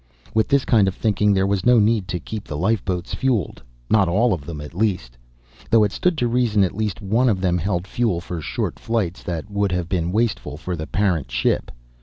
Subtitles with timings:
[0.33, 3.61] With this kind of thinking, there was no need to keep the lifeboats fueled.
[3.87, 5.15] Not all of them, at least.
[5.69, 9.21] Though it stood to reason at least one of them held fuel for short flights
[9.21, 11.69] that would have been wasteful for the parent ship.